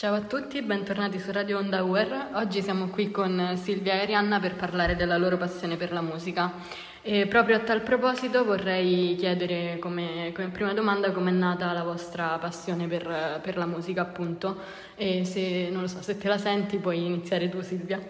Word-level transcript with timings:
Ciao 0.00 0.14
a 0.14 0.22
tutti, 0.22 0.62
bentornati 0.62 1.18
su 1.18 1.30
Radio 1.30 1.58
Onda 1.58 1.82
UR. 1.82 2.28
Oggi 2.32 2.62
siamo 2.62 2.88
qui 2.88 3.10
con 3.10 3.52
Silvia 3.62 3.92
e 3.92 4.00
Arianna 4.00 4.40
per 4.40 4.56
parlare 4.56 4.96
della 4.96 5.18
loro 5.18 5.36
passione 5.36 5.76
per 5.76 5.92
la 5.92 6.00
musica. 6.00 6.54
E 7.02 7.26
proprio 7.26 7.56
a 7.56 7.58
tal 7.58 7.82
proposito 7.82 8.42
vorrei 8.42 9.14
chiedere 9.16 9.78
come, 9.78 10.32
come 10.34 10.48
prima 10.48 10.72
domanda 10.72 11.12
come 11.12 11.28
è 11.28 11.34
nata 11.34 11.70
la 11.74 11.82
vostra 11.82 12.38
passione 12.38 12.86
per, 12.86 13.40
per, 13.42 13.58
la 13.58 13.66
musica, 13.66 14.00
appunto. 14.00 14.56
E 14.94 15.26
se 15.26 15.68
non 15.70 15.82
lo 15.82 15.86
so, 15.86 16.00
se 16.00 16.16
te 16.16 16.28
la 16.28 16.38
senti 16.38 16.78
puoi 16.78 17.04
iniziare 17.04 17.50
tu 17.50 17.60
Silvia. 17.60 18.00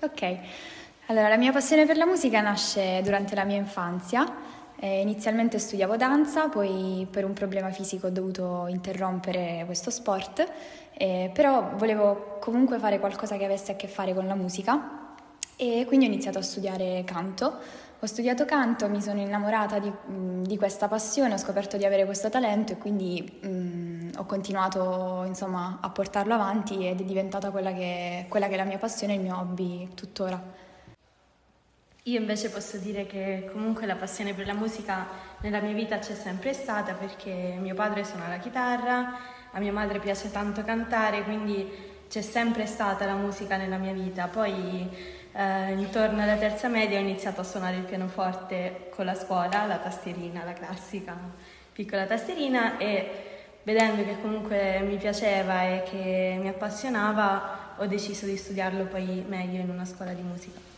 Ok, 0.00 0.36
allora 1.06 1.28
la 1.28 1.36
mia 1.36 1.52
passione 1.52 1.86
per 1.86 1.96
la 1.96 2.06
musica 2.06 2.40
nasce 2.40 3.00
durante 3.04 3.36
la 3.36 3.44
mia 3.44 3.58
infanzia. 3.58 4.24
Eh, 4.78 5.00
inizialmente 5.00 5.58
studiavo 5.58 5.96
danza, 5.96 6.48
poi 6.48 7.06
per 7.10 7.24
un 7.24 7.32
problema 7.32 7.70
fisico 7.70 8.08
ho 8.08 8.10
dovuto 8.10 8.66
interrompere 8.68 9.62
questo 9.64 9.90
sport, 9.90 10.46
eh, 10.92 11.30
però 11.32 11.70
volevo 11.76 12.36
comunque 12.40 12.78
fare 12.78 12.98
qualcosa 13.00 13.36
che 13.36 13.44
avesse 13.46 13.72
a 13.72 13.76
che 13.76 13.88
fare 13.88 14.12
con 14.12 14.26
la 14.26 14.34
musica 14.34 15.14
e 15.56 15.84
quindi 15.86 16.04
ho 16.04 16.08
iniziato 16.08 16.38
a 16.38 16.42
studiare 16.42 17.02
canto. 17.04 17.84
Ho 18.00 18.06
studiato 18.06 18.44
canto, 18.44 18.90
mi 18.90 19.00
sono 19.00 19.20
innamorata 19.20 19.78
di, 19.78 19.90
di 20.42 20.58
questa 20.58 20.86
passione, 20.86 21.32
ho 21.32 21.38
scoperto 21.38 21.78
di 21.78 21.86
avere 21.86 22.04
questo 22.04 22.28
talento 22.28 22.72
e 22.72 22.76
quindi 22.76 23.38
mh, 23.40 24.18
ho 24.18 24.26
continuato 24.26 25.24
insomma, 25.26 25.78
a 25.80 25.88
portarlo 25.88 26.34
avanti 26.34 26.86
ed 26.86 27.00
è 27.00 27.04
diventata 27.04 27.50
quella 27.50 27.72
che, 27.72 28.26
quella 28.28 28.48
che 28.48 28.52
è 28.52 28.56
la 28.58 28.64
mia 28.64 28.76
passione 28.76 29.14
il 29.14 29.20
mio 29.20 29.38
hobby 29.38 29.88
tuttora. 29.94 30.65
Io 32.08 32.20
invece 32.20 32.50
posso 32.50 32.76
dire 32.76 33.04
che 33.04 33.48
comunque 33.50 33.84
la 33.84 33.96
passione 33.96 34.32
per 34.32 34.46
la 34.46 34.54
musica 34.54 35.08
nella 35.40 35.58
mia 35.60 35.72
vita 35.72 35.98
c'è 35.98 36.14
sempre 36.14 36.52
stata 36.52 36.92
perché 36.92 37.56
mio 37.58 37.74
padre 37.74 38.04
suona 38.04 38.28
la 38.28 38.38
chitarra, 38.38 39.18
a 39.50 39.58
mia 39.58 39.72
madre 39.72 39.98
piace 39.98 40.30
tanto 40.30 40.62
cantare, 40.62 41.24
quindi 41.24 41.68
c'è 42.08 42.20
sempre 42.20 42.64
stata 42.66 43.06
la 43.06 43.16
musica 43.16 43.56
nella 43.56 43.76
mia 43.76 43.92
vita. 43.92 44.28
Poi 44.28 44.88
eh, 45.32 45.72
intorno 45.72 46.22
alla 46.22 46.36
terza 46.36 46.68
media 46.68 46.98
ho 46.98 47.02
iniziato 47.02 47.40
a 47.40 47.44
suonare 47.44 47.78
il 47.78 47.82
pianoforte 47.82 48.86
con 48.94 49.04
la 49.04 49.16
scuola, 49.16 49.66
la 49.66 49.78
tastierina, 49.78 50.44
la 50.44 50.52
classica 50.52 51.18
piccola 51.72 52.06
tastierina 52.06 52.78
e 52.78 53.10
vedendo 53.64 54.04
che 54.04 54.20
comunque 54.20 54.78
mi 54.78 54.96
piaceva 54.96 55.64
e 55.64 55.82
che 55.82 56.38
mi 56.40 56.46
appassionava 56.46 57.74
ho 57.78 57.86
deciso 57.86 58.26
di 58.26 58.36
studiarlo 58.36 58.84
poi 58.84 59.24
meglio 59.26 59.60
in 59.60 59.70
una 59.70 59.84
scuola 59.84 60.12
di 60.12 60.22
musica. 60.22 60.75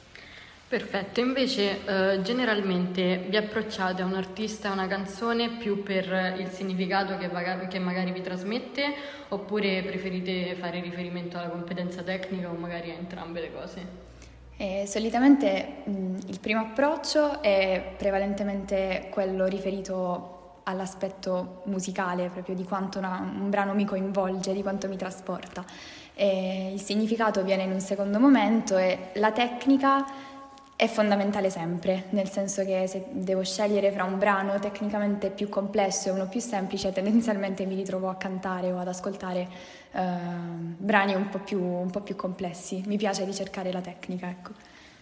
Perfetto, 0.68 1.20
invece 1.20 1.78
eh, 1.86 2.20
generalmente 2.20 3.24
vi 3.26 3.38
approcciate 3.38 4.02
a 4.02 4.04
un 4.04 4.12
artista, 4.12 4.68
a 4.68 4.72
una 4.74 4.86
canzone 4.86 5.56
più 5.56 5.82
per 5.82 6.36
il 6.38 6.48
significato 6.50 7.16
che, 7.16 7.28
vaga- 7.28 7.66
che, 7.68 7.78
magari 7.78 8.12
vi 8.12 8.20
trasmette 8.20 8.84
oppure 9.28 9.82
preferite 9.82 10.54
fare 10.56 10.82
riferimento 10.82 11.38
alla 11.38 11.48
competenza 11.48 12.02
tecnica 12.02 12.50
o 12.50 12.52
magari 12.52 12.90
a 12.90 12.94
entrambe 12.94 13.40
le 13.40 13.50
cose? 13.50 13.86
Eh, 14.58 14.84
solitamente 14.86 15.84
mh, 15.84 16.16
il 16.26 16.38
primo 16.38 16.60
approccio 16.60 17.40
è 17.40 17.94
prevalentemente 17.96 19.08
quello 19.10 19.46
riferito 19.46 20.60
all'aspetto 20.64 21.62
musicale, 21.64 22.28
proprio 22.28 22.54
di 22.54 22.64
quanto 22.64 22.98
una, 22.98 23.20
un 23.20 23.48
brano 23.48 23.72
mi 23.72 23.86
coinvolge, 23.86 24.52
di 24.52 24.60
quanto 24.60 24.86
mi 24.86 24.98
trasporta. 24.98 25.64
E 26.14 26.72
il 26.74 26.80
significato 26.80 27.42
viene 27.42 27.62
in 27.62 27.72
un 27.72 27.80
secondo 27.80 28.18
momento 28.20 28.76
e 28.76 29.12
la 29.14 29.32
tecnica 29.32 30.36
è 30.78 30.86
fondamentale 30.86 31.50
sempre, 31.50 32.04
nel 32.10 32.30
senso 32.30 32.64
che 32.64 32.86
se 32.86 33.06
devo 33.10 33.42
scegliere 33.42 33.90
fra 33.90 34.04
un 34.04 34.16
brano 34.16 34.60
tecnicamente 34.60 35.28
più 35.28 35.48
complesso 35.48 36.08
e 36.08 36.12
uno 36.12 36.28
più 36.28 36.38
semplice, 36.38 36.92
tendenzialmente 36.92 37.66
mi 37.66 37.74
ritrovo 37.74 38.08
a 38.08 38.14
cantare 38.14 38.70
o 38.70 38.78
ad 38.78 38.86
ascoltare 38.86 39.48
uh, 39.90 40.00
brani 40.76 41.14
un 41.14 41.30
po, 41.30 41.40
più, 41.40 41.60
un 41.60 41.90
po' 41.90 42.00
più 42.02 42.14
complessi. 42.14 42.80
Mi 42.86 42.96
piace 42.96 43.24
ricercare 43.24 43.72
la 43.72 43.80
tecnica, 43.80 44.28
ecco. 44.28 44.52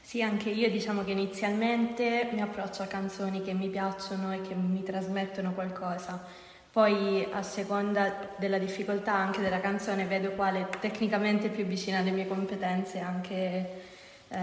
Sì, 0.01 0.23
anche 0.23 0.49
io 0.49 0.71
diciamo 0.71 1.05
che 1.05 1.11
inizialmente 1.11 2.31
mi 2.33 2.41
approccio 2.41 2.83
a 2.83 2.87
canzoni 2.87 3.43
che 3.43 3.53
mi 3.53 3.69
piacciono 3.69 4.33
e 4.33 4.41
che 4.41 4.55
mi 4.55 4.83
trasmettono 4.83 5.53
qualcosa. 5.53 6.25
Poi 6.73 7.29
a 7.31 7.43
seconda 7.43 8.31
della 8.39 8.57
difficoltà 8.57 9.13
anche 9.13 9.43
della 9.43 9.61
canzone 9.61 10.07
vedo 10.07 10.31
quale 10.31 10.69
tecnicamente 10.81 11.49
è 11.49 11.51
più 11.51 11.67
vicina 11.67 11.99
alle 11.99 12.13
mie 12.13 12.27
competenze 12.27 12.99
anche 12.99 13.95
eh, 14.29 14.39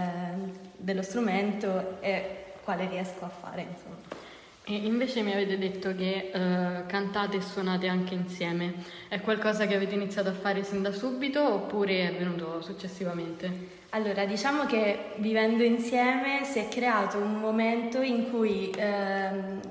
dello 0.76 1.02
strumento 1.02 2.00
e 2.00 2.44
quale 2.62 2.88
riesco 2.88 3.24
a 3.24 3.28
fare. 3.28 3.62
Insomma. 3.62 4.22
E 4.66 4.76
invece 4.76 5.20
mi 5.20 5.30
avete 5.30 5.58
detto 5.58 5.94
che 5.94 6.30
eh, 6.32 6.86
cantate 6.86 7.36
e 7.36 7.42
suonate 7.42 7.86
anche 7.86 8.14
insieme. 8.14 8.72
È 9.08 9.20
qualcosa 9.20 9.66
che 9.66 9.74
avete 9.74 9.94
iniziato 9.94 10.30
a 10.30 10.32
fare 10.32 10.64
sin 10.64 10.80
da 10.80 10.90
subito 10.90 11.46
oppure 11.46 12.08
è 12.08 12.16
venuto 12.16 12.62
successivamente? 12.62 13.82
Allora, 13.90 14.24
diciamo 14.24 14.64
che 14.64 15.12
vivendo 15.16 15.62
insieme 15.62 16.44
si 16.44 16.58
è 16.60 16.68
creato 16.68 17.18
un 17.18 17.34
momento 17.34 18.00
in 18.00 18.30
cui 18.30 18.70
eh, 18.70 19.28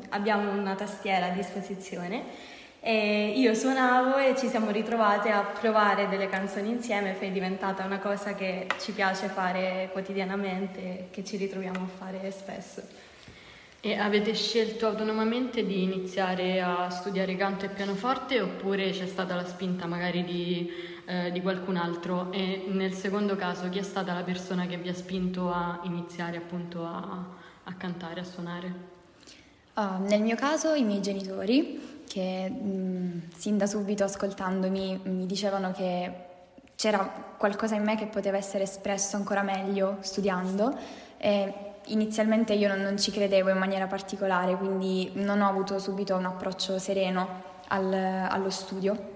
abbiamo 0.09 0.51
una 0.51 0.75
tastiera 0.75 1.25
a 1.25 1.29
disposizione 1.29 2.51
e 2.85 3.31
io 3.37 3.53
suonavo 3.53 4.17
e 4.17 4.35
ci 4.37 4.49
siamo 4.49 4.69
ritrovate 4.69 5.29
a 5.29 5.41
provare 5.41 6.09
delle 6.09 6.27
canzoni 6.27 6.69
insieme, 6.69 7.13
poi 7.13 7.29
è 7.29 7.31
diventata 7.31 7.85
una 7.85 7.99
cosa 7.99 8.35
che 8.35 8.67
ci 8.81 8.91
piace 8.91 9.29
fare 9.29 9.87
quotidianamente 9.93 10.81
e 10.81 11.07
che 11.09 11.23
ci 11.23 11.37
ritroviamo 11.37 11.79
a 11.79 11.87
fare 11.87 12.29
spesso. 12.29 12.81
E 13.79 13.95
avete 13.95 14.33
scelto 14.33 14.85
autonomamente 14.85 15.65
di 15.65 15.81
iniziare 15.81 16.61
a 16.61 16.89
studiare 16.89 17.37
canto 17.37 17.63
e 17.63 17.69
pianoforte 17.69 18.41
oppure 18.41 18.89
c'è 18.89 19.07
stata 19.07 19.33
la 19.33 19.45
spinta 19.45 19.85
magari 19.85 20.25
di, 20.25 20.69
eh, 21.05 21.31
di 21.31 21.41
qualcun 21.41 21.77
altro? 21.77 22.33
E 22.33 22.65
nel 22.67 22.91
secondo 22.91 23.37
caso 23.37 23.69
chi 23.69 23.79
è 23.79 23.83
stata 23.83 24.13
la 24.13 24.23
persona 24.23 24.65
che 24.65 24.75
vi 24.75 24.89
ha 24.89 24.93
spinto 24.93 25.49
a 25.49 25.79
iniziare 25.83 26.35
appunto 26.35 26.83
a, 26.83 27.25
a 27.63 27.73
cantare, 27.75 28.19
a 28.19 28.25
suonare? 28.25 28.91
Uh, 29.75 30.05
nel 30.05 30.21
mio 30.21 30.35
caso 30.35 30.73
i 30.73 30.83
miei 30.83 31.01
genitori 31.01 31.92
che 32.13 32.47
mh, 32.47 33.31
sin 33.35 33.57
da 33.57 33.65
subito 33.65 34.03
ascoltandomi 34.03 35.01
mi 35.05 35.25
dicevano 35.25 35.71
che 35.71 36.11
c'era 36.75 36.99
qualcosa 37.37 37.73
in 37.73 37.81
me 37.81 37.97
che 37.97 38.05
poteva 38.05 38.37
essere 38.37 38.65
espresso 38.65 39.15
ancora 39.15 39.41
meglio 39.41 39.97
studiando 40.01 40.77
e 41.17 41.53
inizialmente 41.85 42.53
io 42.53 42.67
non, 42.67 42.81
non 42.81 42.99
ci 42.99 43.09
credevo 43.09 43.49
in 43.49 43.57
maniera 43.57 43.87
particolare, 43.87 44.55
quindi 44.55 45.09
non 45.15 45.41
ho 45.41 45.49
avuto 45.49 45.79
subito 45.79 46.15
un 46.15 46.25
approccio 46.25 46.77
sereno 46.77 47.41
al, 47.69 47.91
allo 47.91 48.51
studio. 48.51 49.12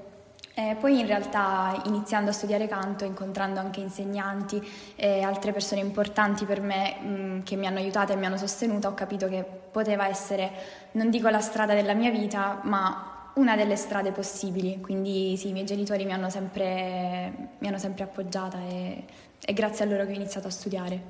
E 0.60 0.76
poi 0.80 1.00
in 1.00 1.06
realtà 1.06 1.84
iniziando 1.86 2.32
a 2.32 2.34
studiare 2.34 2.68
canto, 2.68 3.06
incontrando 3.06 3.60
anche 3.60 3.80
insegnanti 3.80 4.60
e 4.96 5.22
altre 5.22 5.52
persone 5.52 5.82
importanti 5.82 6.46
per 6.46 6.62
me 6.62 6.96
mh, 7.00 7.44
che 7.44 7.56
mi 7.56 7.68
hanno 7.68 7.78
aiutata 7.78 8.14
e 8.14 8.16
mi 8.16 8.26
hanno 8.26 8.38
sostenuta, 8.38 8.88
ho 8.88 8.96
capito 8.96 9.28
che 9.30 9.44
poteva 9.44 10.08
essere, 10.08 10.50
non 10.94 11.12
dico 11.12 11.30
la 11.30 11.42
strada 11.42 11.76
della 11.76 11.94
mia 11.94 12.10
vita, 12.10 12.60
ma 12.64 13.30
una 13.36 13.56
delle 13.56 13.76
strade 13.76 14.12
possibili. 14.12 14.82
Quindi 14.82 15.38
sì, 15.38 15.50
i 15.50 15.52
miei 15.52 15.66
genitori 15.66 16.06
mi 16.06 16.14
hanno 16.14 16.32
sempre, 16.32 17.52
mi 17.60 17.68
hanno 17.68 17.78
sempre 17.78 18.06
appoggiata 18.06 18.58
e 18.58 19.04
è 19.40 19.54
grazie 19.54 19.86
a 19.86 19.88
loro 19.88 20.06
che 20.08 20.14
ho 20.14 20.16
iniziato 20.16 20.48
a 20.48 20.52
studiare. 20.52 21.02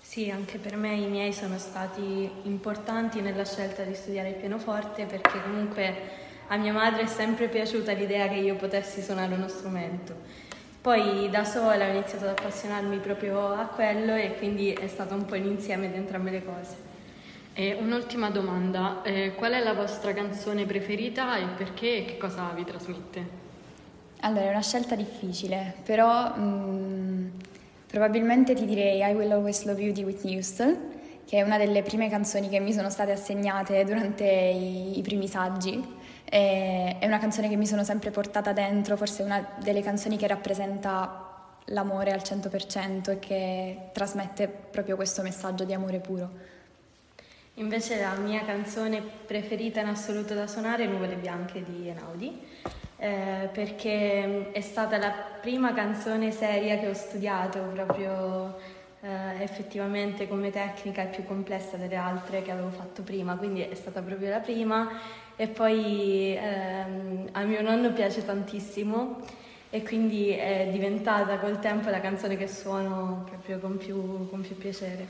Sì, 0.00 0.30
anche 0.30 0.56
per 0.56 0.76
me 0.76 0.94
i 0.94 1.08
miei 1.08 1.34
sono 1.34 1.58
stati 1.58 2.30
importanti 2.44 3.20
nella 3.20 3.44
scelta 3.44 3.82
di 3.82 3.94
studiare 3.94 4.30
il 4.30 4.36
pianoforte 4.36 5.04
perché 5.04 5.42
comunque 5.42 6.22
a 6.48 6.56
mia 6.56 6.72
madre 6.72 7.02
è 7.02 7.06
sempre 7.06 7.48
piaciuta 7.48 7.92
l'idea 7.92 8.28
che 8.28 8.36
io 8.36 8.56
potessi 8.56 9.00
suonare 9.00 9.34
uno 9.34 9.48
strumento. 9.48 10.14
Poi 10.80 11.30
da 11.30 11.44
sola 11.44 11.86
ho 11.86 11.90
iniziato 11.90 12.24
ad 12.24 12.38
appassionarmi 12.38 12.98
proprio 12.98 13.48
a 13.54 13.64
quello 13.66 14.14
e 14.14 14.34
quindi 14.36 14.70
è 14.72 14.86
stato 14.86 15.14
un 15.14 15.24
po' 15.24 15.34
l'insieme 15.36 15.90
di 15.90 15.96
entrambe 15.96 16.30
le 16.30 16.44
cose. 16.44 16.76
E 17.54 17.74
un'ultima 17.80 18.28
domanda, 18.28 19.00
eh, 19.02 19.32
qual 19.34 19.52
è 19.52 19.62
la 19.62 19.72
vostra 19.72 20.12
canzone 20.12 20.66
preferita 20.66 21.38
e 21.38 21.46
perché 21.56 21.98
e 21.98 22.04
che 22.04 22.18
cosa 22.18 22.50
vi 22.54 22.64
trasmette? 22.64 23.42
Allora, 24.20 24.44
è 24.44 24.50
una 24.50 24.60
scelta 24.60 24.94
difficile, 24.94 25.74
però 25.84 26.36
mh, 26.36 26.42
mm, 26.42 27.28
probabilmente 27.86 28.54
ti 28.54 28.66
direi 28.66 28.98
I 28.98 29.14
Will 29.14 29.32
Always 29.32 29.64
Love 29.64 29.80
You 29.80 29.92
di 29.92 30.04
Whitney 30.04 30.34
Houston, 30.34 30.76
che 31.26 31.38
è 31.38 31.42
una 31.42 31.56
delle 31.56 31.82
prime 31.82 32.10
canzoni 32.10 32.50
che 32.50 32.60
mi 32.60 32.74
sono 32.74 32.90
state 32.90 33.12
assegnate 33.12 33.84
durante 33.84 34.24
i, 34.24 34.98
i 34.98 35.02
primi 35.02 35.28
saggi 35.28 36.02
è 36.24 36.98
una 37.02 37.18
canzone 37.18 37.48
che 37.48 37.56
mi 37.56 37.66
sono 37.66 37.84
sempre 37.84 38.10
portata 38.10 38.52
dentro, 38.52 38.96
forse 38.96 39.22
è 39.22 39.24
una 39.24 39.46
delle 39.58 39.82
canzoni 39.82 40.16
che 40.16 40.26
rappresenta 40.26 41.24
l'amore 41.66 42.12
al 42.12 42.20
100% 42.20 43.10
e 43.10 43.18
che 43.18 43.78
trasmette 43.92 44.48
proprio 44.48 44.96
questo 44.96 45.22
messaggio 45.22 45.64
di 45.64 45.72
amore 45.72 45.98
puro. 45.98 46.52
Invece 47.54 48.00
la 48.00 48.14
mia 48.14 48.44
canzone 48.44 49.00
preferita 49.00 49.80
in 49.80 49.86
assoluto 49.86 50.34
da 50.34 50.46
suonare 50.46 50.84
è 50.84 50.86
Nuvole 50.88 51.14
Bianche 51.14 51.62
di 51.62 51.88
Enaudi, 51.88 52.40
eh, 52.96 53.48
perché 53.52 54.50
è 54.50 54.60
stata 54.60 54.98
la 54.98 55.12
prima 55.40 55.72
canzone 55.72 56.32
seria 56.32 56.78
che 56.78 56.88
ho 56.88 56.94
studiato 56.94 57.60
proprio 57.72 58.58
eh, 59.04 59.42
effettivamente 59.42 60.26
come 60.26 60.50
tecnica 60.50 61.02
è 61.02 61.10
più 61.10 61.24
complessa 61.24 61.76
delle 61.76 61.96
altre 61.96 62.40
che 62.40 62.50
avevo 62.50 62.70
fatto 62.70 63.02
prima, 63.02 63.36
quindi 63.36 63.60
è 63.60 63.74
stata 63.74 64.00
proprio 64.00 64.30
la 64.30 64.38
prima 64.38 64.88
e 65.36 65.46
poi 65.48 66.34
ehm, 66.34 67.28
a 67.32 67.42
mio 67.42 67.60
nonno 67.60 67.92
piace 67.92 68.24
tantissimo 68.24 69.20
e 69.68 69.82
quindi 69.82 70.30
è 70.30 70.68
diventata 70.72 71.38
col 71.38 71.58
tempo 71.58 71.90
la 71.90 72.00
canzone 72.00 72.38
che 72.38 72.48
suono 72.48 73.26
proprio 73.28 73.58
con 73.58 73.76
più, 73.76 74.28
con 74.30 74.40
più 74.40 74.56
piacere. 74.56 75.06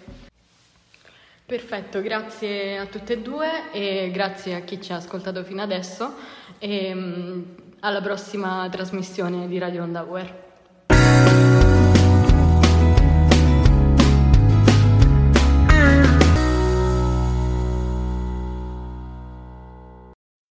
Perfetto, 1.47 2.01
grazie 2.01 2.79
a 2.79 2.87
tutte 2.87 3.13
e 3.13 3.19
due 3.21 3.71
e 3.71 4.11
grazie 4.11 4.55
a 4.55 4.61
chi 4.61 4.81
ci 4.81 4.93
ha 4.93 4.97
ascoltato 4.97 5.45
fino 5.45 5.63
adesso 5.63 6.15
e 6.59 6.93
mm, 6.93 7.43
alla 7.81 8.01
prossima 8.01 8.67
trasmissione 8.71 9.47
di 9.47 9.59
Radio 9.59 9.83
Onda 9.83 10.01
Aware. 10.01 10.54